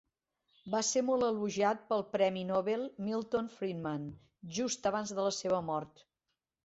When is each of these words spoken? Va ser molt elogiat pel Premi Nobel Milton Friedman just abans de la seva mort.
Va 0.75 0.79
ser 0.85 1.01
molt 1.09 1.25
elogiat 1.27 1.83
pel 1.91 2.01
Premi 2.15 2.43
Nobel 2.53 2.87
Milton 3.09 3.51
Friedman 3.59 4.09
just 4.59 4.93
abans 4.93 5.15
de 5.19 5.29
la 5.31 5.35
seva 5.43 5.61
mort. 5.73 6.03